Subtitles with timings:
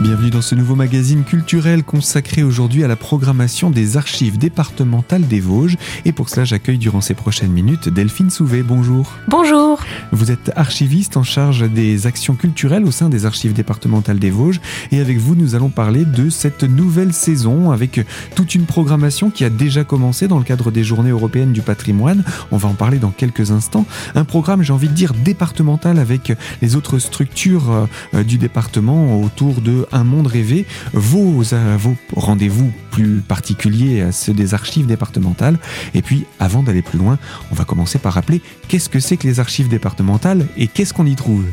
[0.00, 5.40] Bienvenue dans ce nouveau magazine culturel consacré aujourd'hui à la programmation des archives départementales des
[5.40, 5.76] Vosges.
[6.04, 8.62] Et pour cela, j'accueille durant ces prochaines minutes Delphine Souvet.
[8.62, 9.12] Bonjour.
[9.26, 9.80] Bonjour.
[10.12, 14.60] Vous êtes archiviste en charge des actions culturelles au sein des archives départementales des Vosges.
[14.92, 18.00] Et avec vous, nous allons parler de cette nouvelle saison avec
[18.36, 22.22] toute une programmation qui a déjà commencé dans le cadre des Journées européennes du patrimoine.
[22.52, 23.84] On va en parler dans quelques instants.
[24.14, 29.60] Un programme, j'ai envie de dire, départemental avec les autres structures euh, du département autour
[29.60, 31.76] de un monde rêvé, vos, euh,
[32.14, 35.58] rendez-vous plus particuliers à ceux des archives départementales.
[35.94, 37.18] Et puis, avant d'aller plus loin,
[37.50, 41.06] on va commencer par rappeler qu'est-ce que c'est que les archives départementales et qu'est-ce qu'on
[41.06, 41.44] y trouve?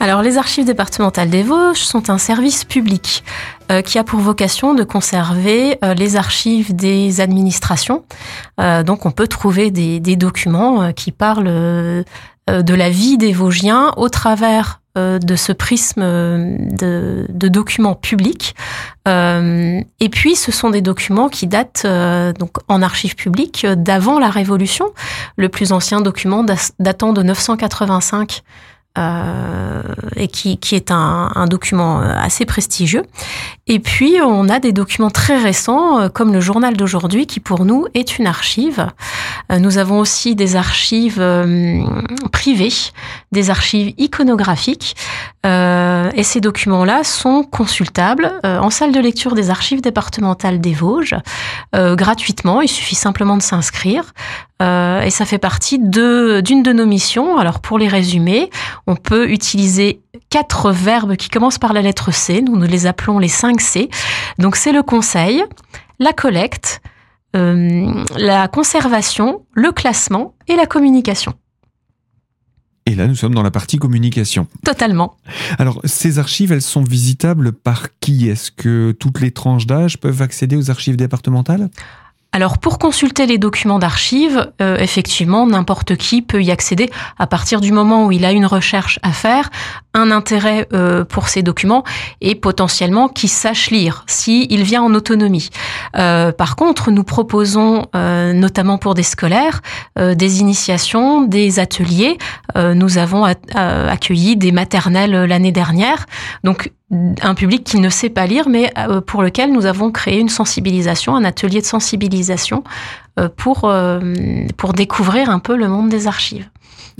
[0.00, 3.24] Alors, les archives départementales des Vosges sont un service public
[3.70, 8.04] euh, qui a pour vocation de conserver euh, les archives des administrations.
[8.84, 12.04] donc, on peut trouver des documents qui parlent
[12.50, 16.56] de la vie des Vosgiens au travers euh, de ce prisme euh,
[17.28, 18.56] de, documents publics.
[19.06, 21.86] Euh, et puis, ce sont des documents qui datent
[22.40, 24.86] donc en archives publiques d'avant la Révolution.
[25.36, 26.44] Le plus ancien document
[26.80, 28.42] datant de 985
[28.98, 29.82] euh,
[30.16, 33.04] et qui, qui est un, un, document euh, assez prestigieux.
[33.68, 37.64] Et puis, on a des documents très récents, euh, comme le journal d'aujourd'hui, qui pour
[37.64, 38.88] nous est une archive.
[39.56, 41.24] Nous avons aussi des archives
[42.30, 42.72] privées,
[43.32, 44.94] des archives iconographiques,
[45.44, 51.16] et ces documents-là sont consultables en salle de lecture des archives départementales des Vosges,
[51.74, 52.60] gratuitement.
[52.60, 54.12] Il suffit simplement de s'inscrire.
[54.60, 57.38] Euh, et ça fait partie d'une de nos missions.
[57.38, 58.50] Alors pour les résumer,
[58.90, 62.42] on peut utiliser quatre verbes qui commencent par la lettre C.
[62.42, 63.88] Nous, nous les appelons les 5 C.
[64.38, 65.44] Donc c'est le conseil,
[66.00, 66.82] la collecte,
[67.36, 71.34] euh, la conservation, le classement et la communication.
[72.84, 74.48] Et là, nous sommes dans la partie communication.
[74.64, 75.16] Totalement.
[75.58, 78.28] Alors, ces archives, elles sont visitables par qui?
[78.28, 81.70] Est-ce que toutes les tranches d'âge peuvent accéder aux archives départementales?
[82.32, 87.60] Alors pour consulter les documents d'archives, euh, effectivement, n'importe qui peut y accéder à partir
[87.60, 89.50] du moment où il a une recherche à faire,
[89.94, 91.82] un intérêt euh, pour ces documents
[92.20, 95.50] et potentiellement qui sache lire si il vient en autonomie.
[95.96, 99.60] Euh, par contre, nous proposons notamment pour des scolaires
[99.96, 102.18] des initiations, des ateliers.
[102.56, 103.24] nous avons
[103.54, 106.06] accueilli des maternelles l'année dernière.
[106.44, 110.18] Donc un public qui ne sait pas lire, mais euh, pour lequel nous avons créé
[110.18, 112.64] une sensibilisation, un atelier de sensibilisation
[113.18, 114.00] euh, pour, euh,
[114.56, 116.48] pour découvrir un peu le monde des archives.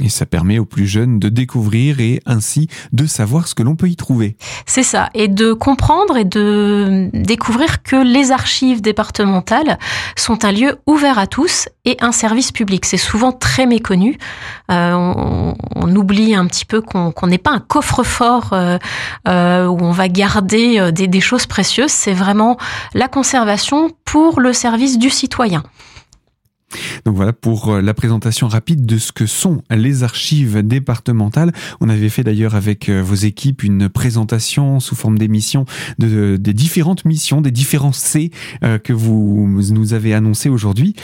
[0.03, 3.77] Et ça permet aux plus jeunes de découvrir et ainsi de savoir ce que l'on
[3.77, 4.37] peut y trouver.
[4.67, 9.79] C'est ça, et de comprendre et de découvrir que les archives départementales
[10.17, 12.85] sont un lieu ouvert à tous et un service public.
[12.87, 14.19] C'est souvent très méconnu.
[14.71, 18.79] Euh, on, oublie un petit peu qu'on n'est pas un coffre-fort euh,
[19.27, 21.91] euh, où on va garder des, des choses précieuses.
[21.91, 22.57] C'est vraiment
[22.95, 25.63] la conservation pour le service du citoyen.
[27.05, 31.53] Donc voilà pour euh, la présentation rapide de ce que sont les archives départementales.
[31.81, 35.65] On avait fait d'ailleurs avec euh, vos équipes une présentation sous forme d'émission
[35.99, 38.31] de, des différentes missions, des différents C
[38.63, 40.95] euh, que vous nous avez annoncé aujourd'hui.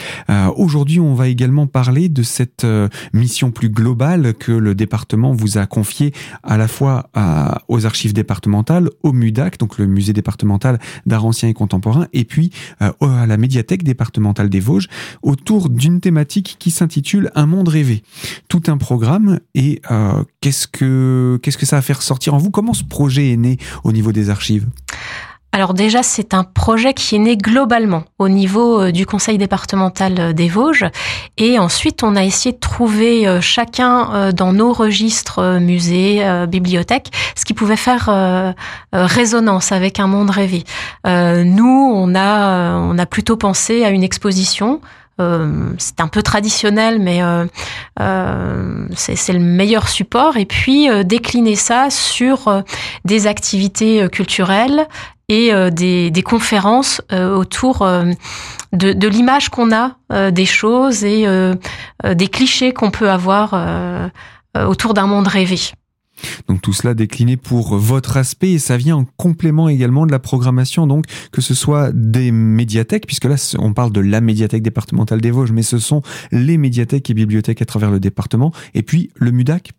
[0.55, 2.65] aujourd'hui, on va également parler de cette
[3.13, 6.13] mission plus globale que le département vous a confiée
[6.43, 7.09] à la fois
[7.67, 12.51] aux archives départementales, au MUDAC, donc le musée départemental d'art ancien et contemporain, et puis
[12.79, 12.93] à
[13.25, 14.87] la médiathèque départementale des Vosges,
[15.69, 18.03] d'une thématique qui s'intitule Un monde rêvé.
[18.47, 22.51] Tout un programme et euh, qu'est-ce que qu'est-ce que ça va faire sortir en vous?
[22.51, 24.67] Comment ce projet est né au niveau des archives?
[25.53, 30.15] Alors déjà, c'est un projet qui est né globalement au niveau euh, du conseil départemental
[30.19, 30.85] euh, des Vosges.
[31.37, 37.53] Et ensuite, on a essayé de trouver chacun dans nos registres musées, bibliothèques, ce qui
[37.53, 38.55] pouvait faire
[38.91, 40.63] résonance avec un monde rêvé.
[41.05, 44.81] Nous, on a, on a plutôt pensé à une exposition
[45.19, 47.45] euh, c'est un peu traditionnel, mais euh,
[47.99, 50.37] euh, c'est le meilleur support.
[50.37, 52.63] Et puis décliner ça sur
[53.05, 54.87] des activités culturelles
[55.29, 57.87] et des, conférences autour
[58.73, 61.27] de l'image qu'on a des choses et
[62.05, 63.53] des clichés qu'on peut avoir
[64.55, 65.59] autour d'un monde rêvé.
[66.47, 70.19] Donc tout cela décliné pour votre aspect et ça vient en complément également de la
[70.19, 75.21] programmation, donc que ce soit des médiathèques, puisque là on parle de la médiathèque départementale
[75.21, 79.11] des Vosges, mais ce sont les médiathèques et bibliothèques à travers le département, et puis
[79.15, 79.71] le MUDAC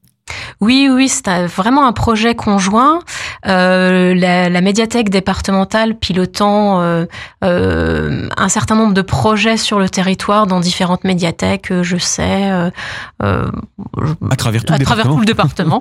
[0.61, 3.01] oui, oui, c'est vraiment un projet conjoint.
[3.47, 7.07] Euh, la, la, médiathèque départementale pilotant euh,
[7.45, 14.37] euh, un certain nombre de projets sur le territoire dans différentes médiathèques, je sais, à
[14.37, 15.15] travers tout à le travers département.
[15.15, 15.81] tout le département.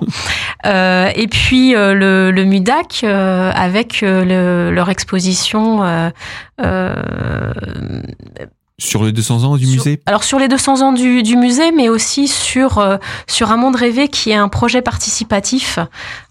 [0.64, 6.10] et puis le, le, MUDAC avec le, leur exposition
[8.78, 10.00] sur les 200 ans du sur, musée?
[10.06, 12.96] Alors sur les 200 ans du, du musée, mais aussi sur, euh,
[13.26, 15.78] sur Un Monde Rêvé, qui est un projet participatif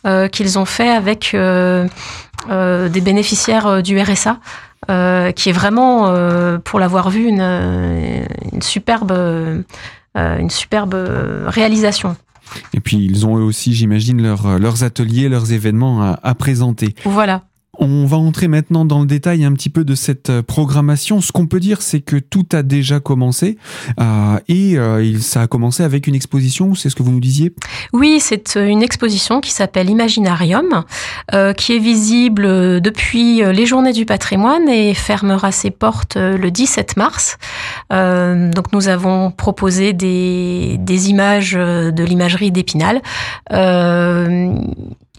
[0.05, 1.88] euh, qu'ils ont fait avec euh,
[2.49, 4.39] des bénéficiaires du RSA,
[4.88, 6.13] qui est vraiment,
[6.63, 7.41] pour l'avoir vu, une,
[8.53, 9.11] une superbe,
[10.15, 10.95] une superbe
[11.47, 12.15] réalisation.
[12.73, 16.95] Et puis ils ont eux aussi, j'imagine, leur, leurs ateliers, leurs événements à, à présenter.
[17.03, 17.41] Voilà.
[17.79, 21.21] On va entrer maintenant dans le détail un petit peu de cette euh, programmation.
[21.21, 23.57] Ce qu'on peut dire, c'est que tout a déjà commencé
[24.00, 27.53] euh, et euh, ça a commencé avec une exposition, c'est ce que vous nous disiez?
[27.94, 30.83] Oui, c'est une exposition qui s'appelle Imaginarium,
[31.57, 37.38] qui est visible depuis les Journées du patrimoine et fermera ses portes le 17 mars.
[37.89, 43.01] Donc nous avons proposé des images de l'imagerie d'Épinal.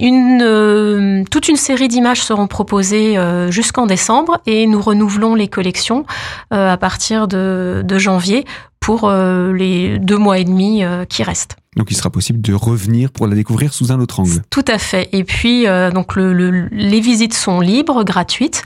[0.00, 5.34] Euh, une, euh, toute une série d'images seront proposées euh, jusqu'en décembre et nous renouvelons
[5.34, 6.04] les collections
[6.52, 8.44] euh, à partir de, de janvier
[8.80, 11.56] pour les deux mois et demi qui restent.
[11.76, 14.42] Donc il sera possible de revenir pour la découvrir sous un autre angle.
[14.48, 15.10] Tout à fait.
[15.12, 18.62] Et puis donc le, le, les visites sont libres, gratuites,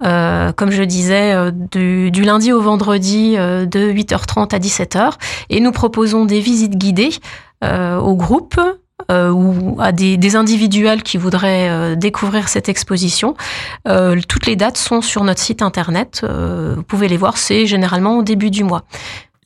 [0.00, 5.12] comme je disais, du, du, lundi au vendredi de 8h30 à 17h.
[5.50, 7.12] Et nous proposons des visites guidées
[7.62, 8.58] au groupe
[9.10, 13.36] euh, ou à des, des, individuels qui voudraient euh, découvrir cette exposition.
[13.86, 16.24] Euh, toutes les dates sont sur notre site internet.
[16.26, 18.84] Vous pouvez les voir, c'est généralement au début du mois.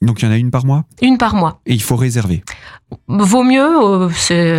[0.03, 0.85] Donc il y en a une par mois?
[1.03, 1.61] Une par mois.
[1.67, 2.43] Et il faut réserver?
[3.09, 4.07] Vaut mieux,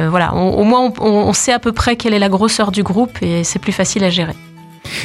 [0.10, 2.84] voilà, on, au moins on, on sait à peu près quelle est la grosseur du
[2.84, 4.36] groupe et c'est plus facile à gérer.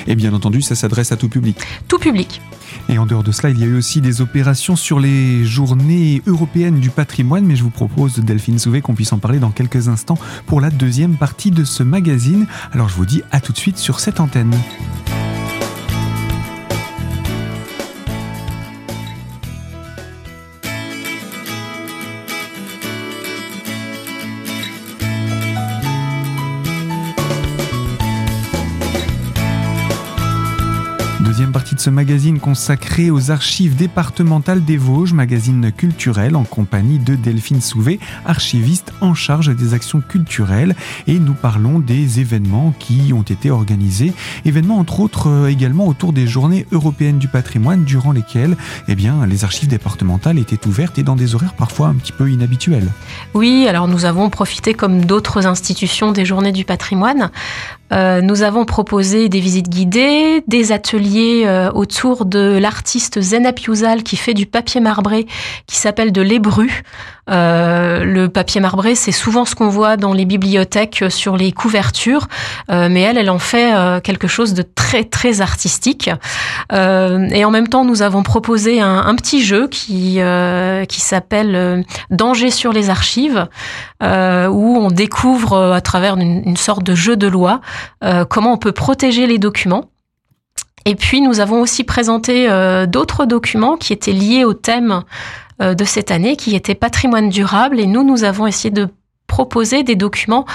[0.07, 1.59] Et bien entendu, ça s'adresse à tout public.
[1.89, 2.41] Tout public.
[2.89, 6.23] Et en dehors de cela, il y a eu aussi des opérations sur les journées
[6.27, 9.89] européennes du patrimoine, mais je vous propose, Delphine Souvé, qu'on puisse en parler dans quelques
[9.89, 12.47] instants pour la deuxième partie de ce magazine.
[12.73, 14.55] Alors je vous dis à tout de suite sur cette antenne.
[31.87, 38.01] Ce magazine consacré aux archives départementales des Vosges, magazine culturel en compagnie de Delphine Souvé,
[38.25, 40.75] archiviste en charge des actions culturelles.
[41.07, 44.13] Et nous parlons des événements qui ont été organisés.
[44.45, 48.57] Événements entre autres euh, également autour des journées européennes du patrimoine durant lesquelles
[48.89, 52.29] eh bien, les archives départementales étaient ouvertes et dans des horaires parfois un petit peu
[52.29, 52.91] inhabituels.
[53.35, 57.31] Oui, alors nous avons profité comme d'autres institutions des journées du patrimoine.
[57.93, 64.03] Euh, nous avons proposé des visites guidées, des ateliers euh, autour de l'artiste Zenap Youzal
[64.03, 65.27] qui fait du papier marbré
[65.67, 66.83] qui s'appelle de l'ébru.
[67.29, 72.29] Euh, le papier marbré, c'est souvent ce qu'on voit dans les bibliothèques sur les couvertures,
[72.71, 76.11] euh, mais elle, elle en fait euh, quelque chose de très très artistique.
[76.73, 80.21] Et en même temps, nous avons proposé un, petit jeu qui
[80.89, 83.47] qui s'appelle Danger sur les archives,
[84.03, 87.61] où on découvre à travers une, sorte de jeu de loi
[88.29, 89.87] comment on peut protéger les documents.
[90.85, 92.49] Et puis nous avons aussi présenté
[92.89, 95.03] d'autres documents qui étaient liés au thème
[95.61, 97.81] de cette année, qui était patrimoine durable.
[97.81, 98.89] Et nous, nous avons essayé de
[99.27, 100.47] proposer des documents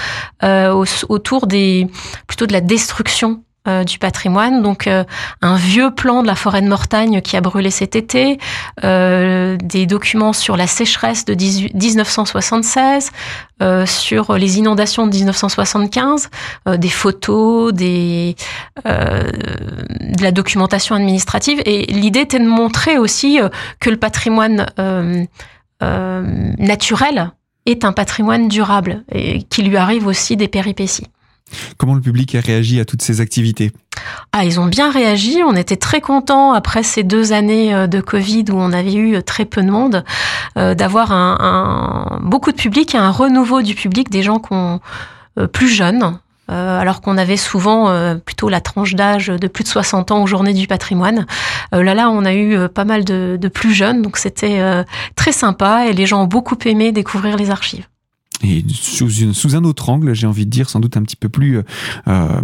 [0.43, 1.88] euh, autour des
[2.27, 5.03] plutôt de la destruction euh, du patrimoine, donc euh,
[5.44, 8.39] un vieux plan de la forêt de Mortagne qui a brûlé cet été,
[8.84, 13.12] euh, des documents sur la sécheresse de 18, 1976,
[13.86, 16.32] sur les inondations de 1975,
[16.75, 18.36] des photos, des,
[18.84, 21.62] de la documentation administrative.
[21.65, 23.39] Et l'idée était de montrer aussi
[23.80, 24.65] que le patrimoine
[25.80, 27.32] naturel
[27.68, 31.06] est un patrimoine durable et qu'il lui arrive aussi des péripéties.
[31.77, 33.72] Comment le public a réagi à toutes ces activités
[34.34, 35.41] ah, ils ont bien réagi.
[35.46, 39.46] On était très contents après ces deux années de Covid où on avait eu très
[39.46, 40.03] peu de monde,
[40.58, 44.79] euh, d'avoir un, un, beaucoup de public et un renouveau du public, des gens qu'on
[45.39, 46.20] euh, plus jeunes.
[46.50, 50.27] Euh, alors qu'on avait souvent plutôt la tranche d'âge de plus de 60 ans aux
[50.27, 51.25] journées du patrimoine.
[51.72, 54.60] là, là, on a eu pas mal de, de plus jeunes, donc c'était
[55.15, 57.86] très sympa et les gens ont beaucoup aimé découvrir les archives
[58.43, 61.60] et sous, un autre angle, j'ai envie de dire, sans doute un petit peu plus
[62.07, 62.41] euh,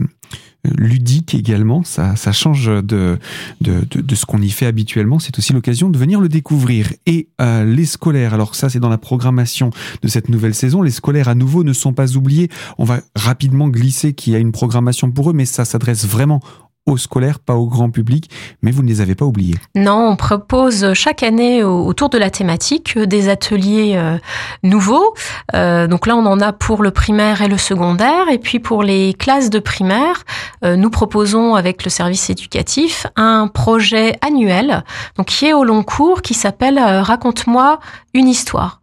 [0.64, 1.84] ludique également.
[1.84, 3.18] Ça, change de,
[3.62, 5.20] ce qu'on y fait habituellement.
[5.20, 6.94] C'est aussi l'occasion de venir le découvrir.
[7.06, 10.92] Et euh, les scolaires, alors ça c'est dans la programmation de cette nouvelle saison, les
[10.92, 12.50] scolaires à nouveau ne sont pas oubliés.
[12.78, 16.42] On va rapidement glisser qu'il y a une programmation pour eux, mais ça s'adresse vraiment
[16.88, 19.56] aux scolaires, pas au grand public, mais vous ne les avez pas oubliés.
[19.76, 24.18] Non, on propose chaque année autour de la thématique euh, des ateliers euh,
[24.64, 25.14] nouveaux.
[25.54, 28.84] Euh, donc là, on en a pour le primaire et le secondaire, et puis pour
[28.84, 30.24] les classes de primaire,
[30.64, 34.84] nous proposons avec le service éducatif un projet annuel,
[35.18, 37.80] donc qui est au long cours, qui s'appelle Raconte-moi
[38.14, 38.80] une histoire.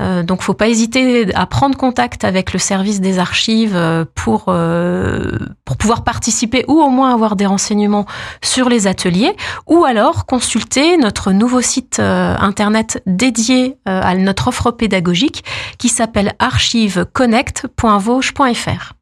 [0.00, 4.44] Euh, donc, faut pas hésiter à prendre contact avec le service des archives euh, pour
[4.48, 8.06] euh, pour pouvoir participer ou au moins avoir des renseignements
[8.42, 9.34] sur les ateliers,
[9.66, 15.44] ou alors consulter notre nouveau site internet dédié à notre offre pédagogique
[15.78, 18.99] qui s'appelle archiveconnect.vauche.fr.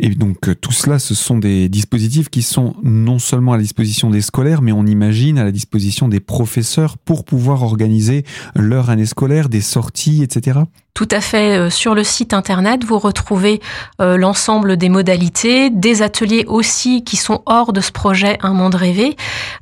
[0.00, 3.62] Et donc euh, tout cela, ce sont des dispositifs qui sont non seulement à la
[3.62, 8.90] disposition des scolaires, mais on imagine à la disposition des professeurs pour pouvoir organiser leur
[8.90, 10.60] année scolaire, des sorties, etc.
[10.98, 11.56] Tout à fait.
[11.56, 13.60] Euh, sur le site internet, vous retrouvez
[14.00, 18.74] euh, l'ensemble des modalités, des ateliers aussi qui sont hors de ce projet Un monde
[18.74, 19.14] rêvé.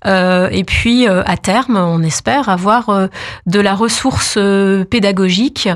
[0.06, 3.10] Euh, et puis, à terme, on espère avoir
[3.44, 4.38] de la ressource
[4.88, 5.68] pédagogique,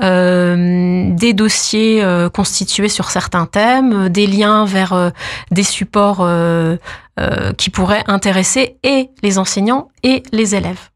[0.00, 5.12] des dossiers constitués sur certains thèmes, des liens vers
[5.50, 6.24] des supports
[7.56, 10.90] qui pourraient intéresser et les enseignants et les élèves.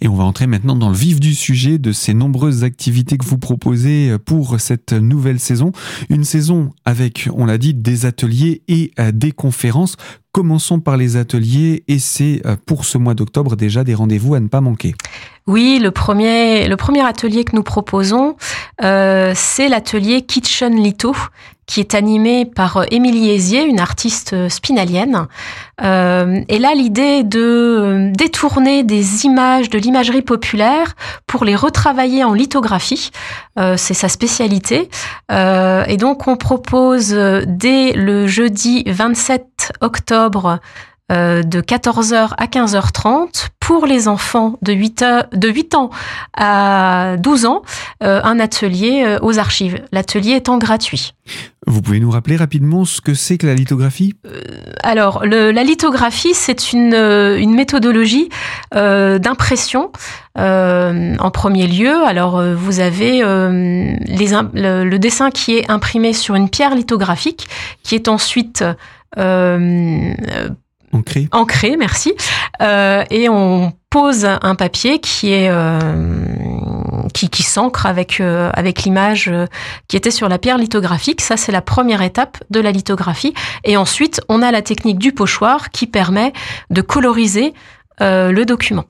[0.00, 3.24] Et on va entrer maintenant dans le vif du sujet de ces nombreuses activités que
[3.24, 5.72] vous proposez pour cette nouvelle saison.
[6.08, 9.96] Une saison avec, on l'a dit, des ateliers et euh, des conférences.
[10.34, 14.40] Commençons par les ateliers et c'est euh, pour ce mois d'octobre déjà des rendez-vous à
[14.40, 14.96] ne pas manquer.
[15.46, 18.34] Oui, le premier, le premier atelier que nous proposons,
[18.82, 21.14] euh, c'est l'atelier Kitchen Lito
[21.66, 25.26] qui est animée par euh, Émilie Hézier, une artiste spinalienne.
[25.82, 32.32] Euh, et là, l'idée de détourner des images de l'imagerie populaire pour les retravailler en
[32.32, 33.10] lithographie,
[33.76, 34.88] c'est sa spécialité.
[35.30, 37.10] Et donc, on propose
[37.46, 40.60] dès le jeudi 27 octobre
[41.10, 45.90] de 14h à 15h30 pour les enfants de 8, de 8 ans
[46.34, 47.62] à 12 ans
[48.00, 49.84] un atelier aux archives.
[49.92, 51.12] L'atelier étant gratuit.
[51.66, 54.14] Vous pouvez nous rappeler rapidement ce que c'est que la lithographie?
[54.26, 54.40] Euh,
[54.82, 58.28] Alors, le, la lithographie, c'est une, euh, une, méthodologie
[58.74, 59.90] euh, d'impression
[60.38, 62.04] euh, en premier lieu.
[62.04, 67.48] Alors, euh, vous avez les, le, le, dessin qui est imprimé sur une pierre lithographique,
[67.82, 68.62] qui est ensuite
[70.92, 71.28] ancré.
[71.32, 72.14] Ancré, merci.
[72.60, 75.50] et on pose un papier qui est
[77.14, 79.46] qui, qui s'ancre avec, euh, avec l'image euh,
[79.88, 81.20] qui était sur la pierre lithographique.
[81.20, 83.32] Ça, c'est la première étape de la lithographie.
[83.64, 86.32] Et ensuite, on a la technique du pochoir qui permet
[86.70, 87.54] de coloriser
[88.00, 88.84] euh, le document.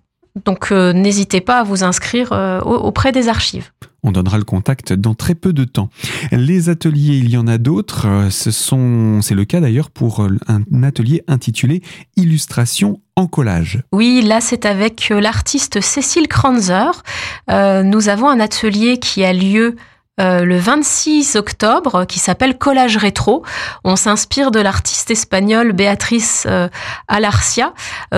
[0.45, 2.33] Donc, n'hésitez pas à vous inscrire
[2.65, 3.71] auprès des archives.
[4.05, 5.89] On donnera le contact dans très peu de temps.
[6.31, 8.29] Les ateliers, il y en a d'autres.
[8.31, 11.83] Sont, c'est le cas d'ailleurs pour un atelier intitulé
[12.17, 13.83] Illustration en collage.
[13.93, 17.03] Oui, là c'est avec euh, l'artiste Cécile Kranzer.
[17.51, 19.77] Euh, nous avons un atelier qui a lieu
[20.21, 23.45] euh, le 26 octobre qui s'appelle Collage rétro.
[23.83, 26.69] On s'inspire de l'artiste espagnole Béatrice euh,
[27.09, 27.73] Alarcia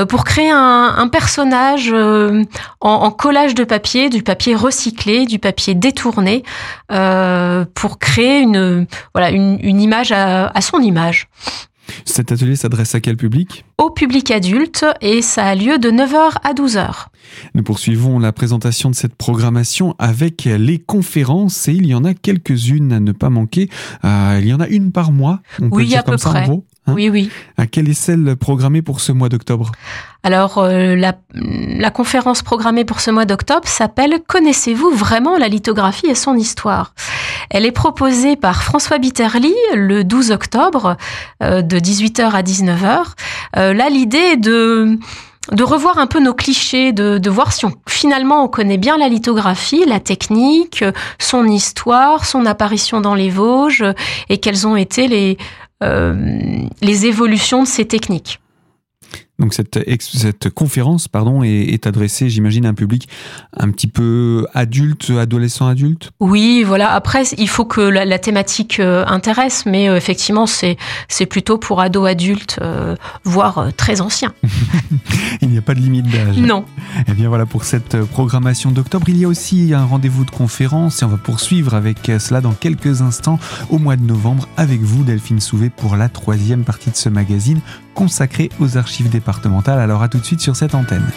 [0.09, 2.45] pour créer un, personnage en,
[2.81, 6.43] en, collage de papier, du papier recyclé, du papier détourné,
[6.89, 11.29] pour créer une voilà une, une image à, à son image.
[12.05, 13.65] Cet atelier s'adresse à quel public?
[13.79, 17.07] Au public adulte et ça a lieu de 9h à 12h.
[17.55, 22.15] Nous poursuivons la présentation de cette programmation avec les conférences et il y en a
[22.15, 23.69] quelques-unes à ne pas manquer.
[24.05, 25.41] Euh, il y en a une par mois.
[25.61, 26.49] On oui, à peu près.
[26.87, 27.31] Hein oui, oui.
[27.57, 29.73] À quelle est celle programmée pour ce mois d'octobre?
[30.23, 36.07] Alors, euh, la, la, conférence programmée pour ce mois d'octobre s'appelle Connaissez-vous vraiment la lithographie
[36.07, 36.95] et son histoire?
[37.51, 40.97] Elle est proposée par François Bitterly le 12 octobre
[41.43, 43.03] euh, de 18h à 19h.
[43.57, 44.99] Euh, là, l'idée est de
[45.53, 48.99] de revoir un peu nos clichés, de, de voir si on, finalement on connaît bien
[48.99, 50.85] la lithographie, la technique,
[51.21, 53.85] son histoire, son apparition dans les Vosges
[54.29, 55.39] et quelles ont été les,
[55.81, 58.41] les évolutions de ces techniques.
[59.39, 63.09] Donc cette, cette conférence pardon, est, est adressée, j'imagine, à un public
[63.55, 66.11] un petit peu adulte, adolescent adulte?
[66.21, 66.93] Oui, voilà.
[66.93, 70.77] Après, il faut que la, la thématique euh, intéresse, mais euh, effectivement, c'est
[71.29, 74.33] plutôt pour ados adultes, euh, voire très anciens.
[75.43, 76.39] il n'y a pas de limite d'âge.
[76.39, 76.65] Non.
[77.07, 79.09] Eh bien voilà pour cette programmation d'octobre.
[79.09, 82.53] Il y a aussi un rendez-vous de conférence et on va poursuivre avec cela dans
[82.53, 83.39] quelques instants
[83.71, 87.61] au mois de novembre avec vous, Delphine Souvé, pour la troisième partie de ce magazine
[87.97, 89.81] consacré aux archives départementales.
[89.81, 91.11] Alors à tout de suite sur cette antenne.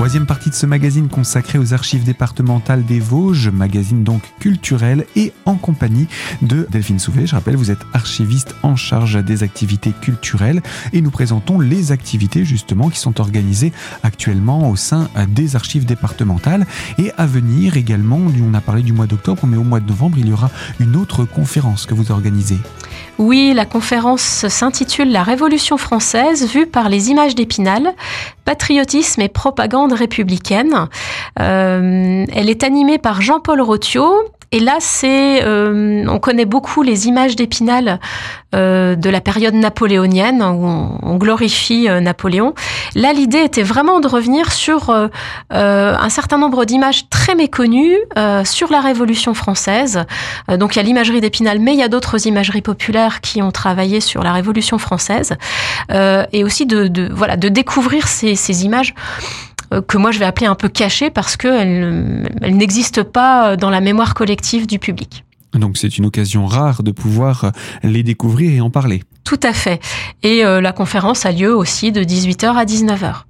[0.00, 5.34] Troisième partie de ce magazine consacré aux archives départementales des Vosges, magazine donc culturel et
[5.44, 6.06] en compagnie
[6.40, 7.26] de Delphine Souvet.
[7.26, 10.62] Je rappelle, vous êtes archiviste en charge des activités culturelles
[10.94, 16.66] et nous présentons les activités justement qui sont organisées actuellement au sein des archives départementales
[16.96, 20.16] et à venir également, on a parlé du mois d'octobre, mais au mois de novembre,
[20.16, 22.56] il y aura une autre conférence que vous organisez.
[23.18, 27.92] Oui, la conférence s'intitule La Révolution française vue par les images d'Épinal,
[28.46, 30.88] patriotisme et propagande républicaine.
[31.38, 34.06] Euh, elle est animée par Jean-Paul Rotio
[34.52, 38.00] et là, c'est, euh, on connaît beaucoup les images d'Épinal
[38.52, 42.54] euh, de la période napoléonienne où on, glorifie Napoléon.
[42.96, 44.90] Là, l'idée était vraiment de revenir sur
[45.50, 47.96] un certain nombre d'images très méconnues
[48.44, 50.04] sur la Révolution française.
[50.48, 53.52] donc, il y a l'imagerie d'Épinal, mais il y a d'autres imageries populaires qui ont
[53.52, 55.36] travaillé sur la Révolution française
[55.90, 58.94] et aussi de, voilà de découvrir ces images
[59.86, 63.80] que moi je vais appeler un peu cachées parce qu'elles elles n'existent pas dans la
[63.80, 65.24] mémoire collective du public.
[65.54, 69.02] Donc c'est une occasion rare de pouvoir les découvrir et en parler.
[69.24, 69.80] Tout à fait.
[70.22, 73.24] Et euh, la conférence a lieu aussi de 18h à 19h.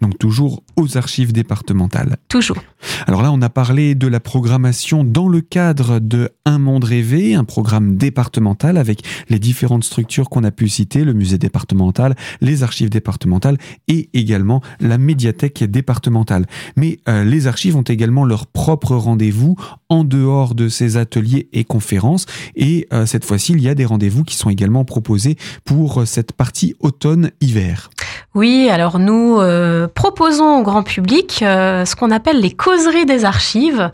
[0.00, 2.16] Donc toujours aux archives départementales.
[2.28, 2.58] Toujours.
[3.06, 7.34] Alors là, on a parlé de la programmation dans le cadre de Un Monde Rêvé,
[7.34, 12.62] un programme départemental avec les différentes structures qu'on a pu citer, le musée départemental, les
[12.62, 13.56] archives départementales
[13.88, 16.46] et également la médiathèque départementale.
[16.76, 19.56] Mais euh, les archives ont également leur propre rendez-vous
[19.88, 22.26] en dehors de ces ateliers et conférences.
[22.54, 26.32] Et euh, cette fois-ci, il y a des rendez-vous qui sont également proposés pour cette
[26.32, 27.90] partie automne-hiver.
[28.34, 33.24] Oui, alors nous euh, proposons au grand public euh, ce qu'on appelle les causeries des
[33.24, 33.90] archives.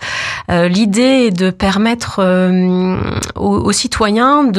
[0.51, 2.99] Euh, L'idée est de permettre euh,
[3.37, 4.51] aux, citoyens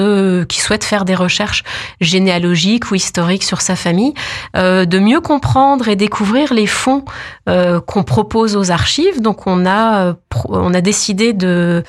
[0.47, 1.63] qui souhaitent faire des recherches
[2.01, 4.13] généalogiques ou historiques sur sa famille,
[4.55, 7.03] de mieux comprendre et découvrir les fonds
[7.45, 9.21] qu'on propose aux archives.
[9.21, 10.15] Donc on a,
[10.47, 11.83] on a décidé de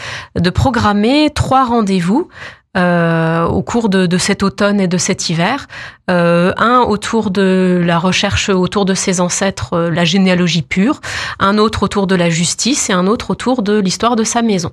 [0.50, 2.28] programmer trois rendez-vous
[2.76, 5.68] euh, au cours de, de, cet automne et de cet hiver.
[6.10, 11.00] Euh, un autour de la recherche autour de ses ancêtres, euh, la généalogie pure,
[11.38, 14.72] un autre autour de la justice et un autre autour de l'histoire de sa maison.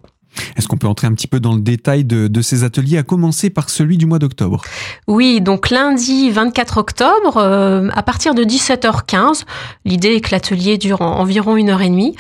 [0.58, 3.50] Est-ce qu'on peut entrer un petit peu dans le détail de, ces ateliers, à commencer
[3.50, 4.62] par celui du mois d'octobre?
[5.08, 9.44] Oui, donc lundi 24 octobre, euh, à partir de 17h15,
[9.86, 12.16] l'idée est que l'atelier dure en, environ une heure et demie.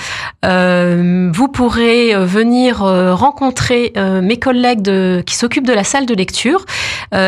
[0.45, 6.65] Euh, vous pourrez euh, venir rencontrer mes collègues qui s'occupent de la salle de lecture,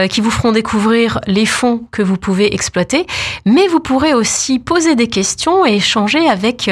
[0.10, 3.06] qui vous feront découvrir les fonds que vous pouvez exploiter,
[3.46, 6.69] mais vous pourrez aussi poser des questions et échanger avec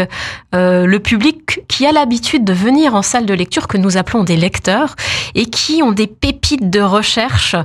[0.54, 4.36] le public qui a l'habitude de venir en salle de lecture que nous appelons des
[4.36, 4.96] lecteurs
[5.36, 7.56] et qui ont des pépites de recherche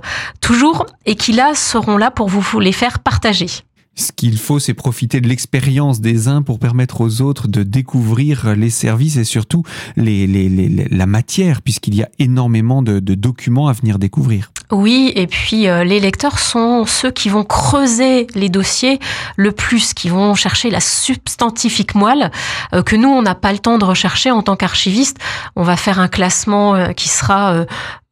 [0.40, 3.48] toujours et qui là seront là pour vous les faire partager.
[3.98, 8.54] Ce qu'il faut, c'est profiter de l'expérience des uns pour permettre aux autres de découvrir
[8.54, 9.62] les services et surtout
[9.96, 14.52] les, les, les, la matière, puisqu'il y a énormément de, de, documents à venir découvrir.
[14.70, 18.98] Oui, et puis euh, les lecteurs sont ceux qui vont creuser les dossiers
[19.36, 22.30] le plus, qui vont chercher la substantifique moelle
[22.74, 25.16] euh, que nous, on n'a pas le temps de rechercher en tant qu'archiviste.
[25.56, 27.64] On va faire un classement euh, qui sera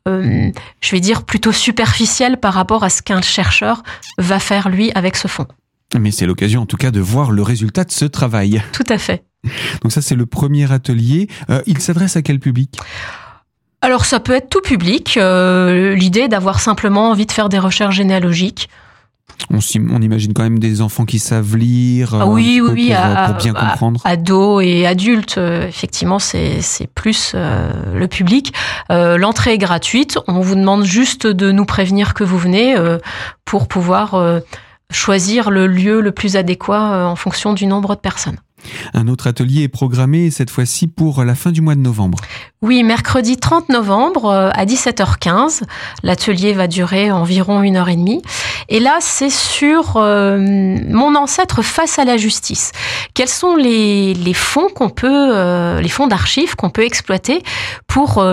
[0.06, 3.82] je vais dire plutôt superficiel par rapport à ce qu'un chercheur
[4.18, 5.46] va faire lui avec ce fond.
[5.98, 8.62] Mais c'est l'occasion en tout cas de voir le résultat de ce travail.
[8.72, 9.24] Tout à fait.
[9.82, 11.28] Donc ça c'est le premier atelier.
[11.50, 12.78] Euh, il s'adresse à quel public?
[13.80, 15.16] Alors ça peut être tout public.
[15.16, 18.68] Euh, L'idée d'avoir simplement envie de faire des recherches généalogiques.
[19.50, 19.58] On,
[19.90, 22.14] on, imagine quand même des enfants qui savent lire.
[22.14, 24.00] Ah oui, oui, oui, pour, à, pour bien à, comprendre.
[24.04, 26.60] Ados et adultes, euh, effectivement, c'est
[26.94, 28.54] plus euh, le public.
[28.90, 30.18] Euh, L'entrée est gratuite.
[30.28, 32.98] On vous demande juste de nous prévenir que vous venez euh,
[33.44, 34.14] pour pouvoir
[34.94, 38.38] choisir le lieu le plus adéquat en fonction du nombre de personnes.
[38.92, 42.18] Un autre atelier est programmé cette fois-ci pour la fin du mois de novembre.
[42.64, 45.64] Oui, mercredi 30 novembre euh, à 17h15.
[46.02, 48.22] L'atelier va durer environ une heure et demie.
[48.70, 50.38] Et là, c'est sur euh,
[50.88, 52.72] mon ancêtre face à la justice.
[53.12, 57.42] Quels sont les, fonds qu'on peut, euh, les fonds d'archives qu'on peut exploiter
[57.86, 58.24] pour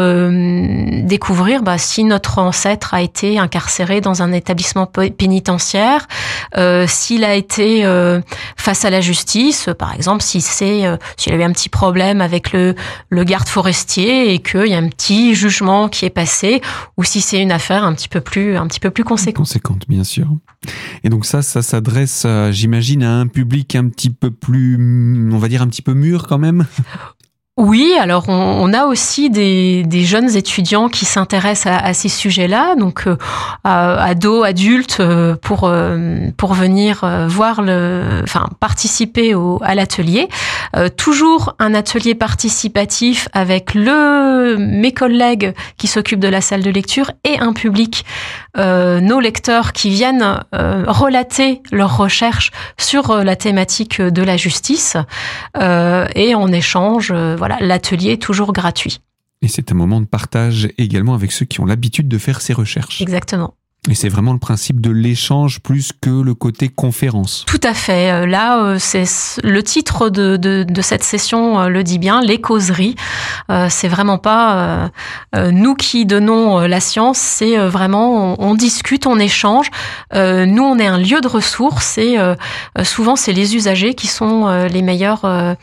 [1.04, 6.08] découvrir bah, si notre ancêtre a été incarcéré dans un établissement pénitentiaire,
[6.88, 7.84] s'il a été
[8.56, 10.84] face à la justice, par exemple, si c'est
[11.18, 12.76] s'il a eu un petit problème avec le,
[13.10, 16.62] le garde forestier et qu'il y a un petit jugement qui est passé,
[16.98, 19.46] ou si c'est une affaire un petit peu plus, un petit peu plus conséquente.
[19.46, 20.28] Conséquente, bien sûr.
[21.04, 24.78] Et donc ça, ça s'adresse, j'imagine, à un public un petit peu plus,
[25.32, 26.66] on va dire un petit peu mûr quand même?
[27.58, 33.18] Oui, alors on, a aussi des, jeunes étudiants qui s'intéressent à, ces sujets-là, donc euh,
[33.66, 40.30] ados, adultes, euh, pour euh, pour venir voir le, enfin participer au, à l'atelier.
[40.96, 47.12] toujours un atelier participatif avec le mes collègues qui s'occupent de la salle de lecture
[47.26, 48.06] et un public,
[48.58, 54.96] nos lecteurs qui viennent relater leurs recherches sur la thématique de la justice
[55.60, 59.00] et en échange, voilà l'atelier est toujours gratuit.
[59.42, 62.54] Et c'est un moment de partage également avec ceux qui ont l'habitude de faire ces
[62.54, 63.02] recherches.
[63.02, 63.56] Exactement.
[63.90, 67.46] Et c'est vraiment le principe de l'échange plus que le côté conférence.
[67.48, 68.12] Tout à fait.
[68.12, 69.06] Euh, là, euh, c'est
[69.44, 72.96] le titre de, de, cette session euh, le dit bien, les causeries.
[73.70, 74.92] C'est vraiment pas
[75.36, 79.70] nous qui donnons la science, c'est vraiment on, discute, on échange.
[80.14, 82.18] Nous, on est un lieu de ressources et
[82.84, 85.58] souvent c'est les usagers qui sont les meilleurs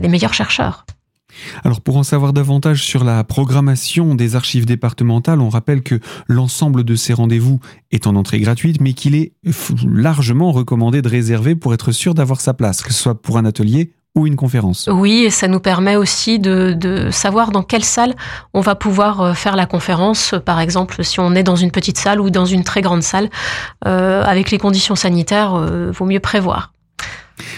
[0.00, 0.86] les meilleurs chercheurs.
[1.64, 6.84] Alors pour en savoir davantage sur la programmation des archives départementales, on rappelle que l'ensemble
[6.84, 9.32] de ces rendez-vous est en entrée gratuite, mais qu'il est
[9.86, 13.44] largement recommandé de réserver pour être sûr d'avoir sa place, que ce soit pour un
[13.44, 14.88] atelier ou une conférence.
[14.92, 18.14] Oui, et ça nous permet aussi de, savoir dans quelle salle
[18.52, 20.34] on va pouvoir euh, faire la conférence.
[20.44, 23.30] Par exemple, si on est dans une petite salle ou dans une très grande salle,
[23.86, 26.72] euh, avec les conditions sanitaires, euh, vaut mieux prévoir.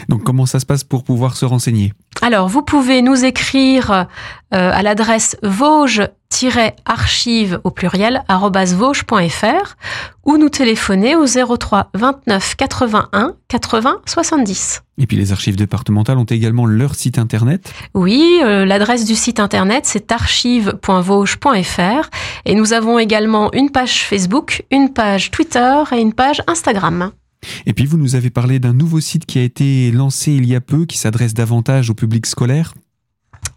[0.08, 1.92] Donc comment ça se passe pour pouvoir se renseigner?
[2.22, 4.04] Alors vous pouvez nous écrire euh,
[4.50, 9.76] à l'adresse vosges-archive au pluriel vosges.fr
[10.24, 14.82] ou nous téléphoner au 03 29 81 80 70.
[14.98, 19.40] Et puis les archives départementales ont également leur site internet Oui, euh, l'adresse du site
[19.40, 22.10] internet c'est archive.vosges.fr
[22.44, 27.12] et nous avons également une page Facebook, une page Twitter et une page Instagram.
[27.66, 30.54] Et puis vous nous avez parlé d'un nouveau site qui a été lancé il y
[30.54, 32.74] a peu, qui s'adresse davantage au public scolaire.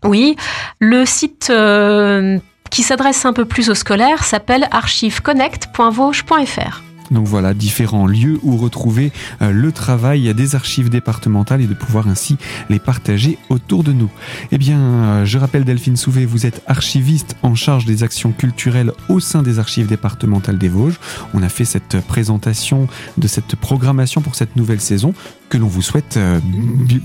[0.04, 0.36] Oui,
[0.80, 6.84] le site euh, qui s'adresse un peu plus aux scolaires s'appelle archiveconnect.vauche.fr.
[7.13, 12.08] Donc voilà, différents lieux où retrouver euh, le travail des archives départementales et de pouvoir
[12.08, 12.38] ainsi
[12.69, 14.10] les partager autour de nous.
[14.52, 18.91] Eh bien, euh, je rappelle Delphine Souvet, vous êtes archiviste en charge des actions culturelles
[19.10, 20.99] au sein des archives départementales des Vosges.
[21.34, 25.13] On a fait cette présentation de cette programmation pour cette nouvelle saison
[25.49, 26.39] que l'on vous souhaite euh,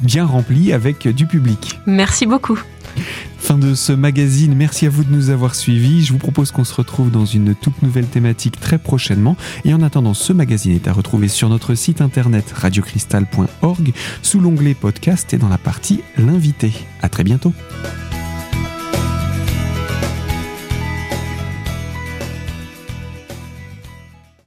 [0.02, 1.78] bien remplie avec du public.
[1.86, 2.58] Merci beaucoup.
[3.38, 6.04] Fin de ce magazine, merci à vous de nous avoir suivis.
[6.04, 9.36] Je vous propose qu'on se retrouve dans une toute nouvelle thématique très prochainement.
[9.64, 14.74] Et en attendant, ce magazine est à retrouver sur notre site internet radiocristal.org sous l'onglet
[14.74, 16.72] podcast et dans la partie L'invité.
[17.00, 17.52] À très bientôt.